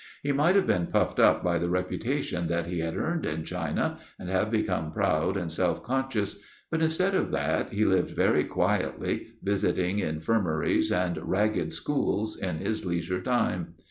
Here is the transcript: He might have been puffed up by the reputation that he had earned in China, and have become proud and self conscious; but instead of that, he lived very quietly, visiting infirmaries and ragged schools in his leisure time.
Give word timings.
He 0.23 0.31
might 0.31 0.55
have 0.55 0.65
been 0.65 0.87
puffed 0.87 1.19
up 1.19 1.43
by 1.43 1.59
the 1.59 1.69
reputation 1.69 2.47
that 2.47 2.65
he 2.65 2.79
had 2.79 2.97
earned 2.97 3.23
in 3.23 3.43
China, 3.43 3.99
and 4.17 4.31
have 4.31 4.49
become 4.49 4.91
proud 4.91 5.37
and 5.37 5.51
self 5.51 5.83
conscious; 5.83 6.39
but 6.71 6.81
instead 6.81 7.13
of 7.13 7.29
that, 7.33 7.71
he 7.71 7.85
lived 7.85 8.09
very 8.15 8.43
quietly, 8.45 9.27
visiting 9.43 9.99
infirmaries 9.99 10.91
and 10.91 11.19
ragged 11.21 11.71
schools 11.71 12.35
in 12.35 12.57
his 12.57 12.83
leisure 12.83 13.21
time. 13.21 13.75